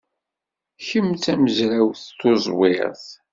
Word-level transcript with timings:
Kemm 0.87 1.07
d 1.13 1.19
tamezrawt 1.23 2.03
tuẓwirt. 2.19 3.05